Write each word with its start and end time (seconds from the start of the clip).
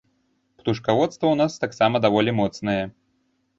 Птушкаводства 0.61 1.19
ў 1.29 1.35
нас 1.43 1.61
таксама 1.65 1.95
даволі 2.09 2.37
моцнае. 2.41 2.81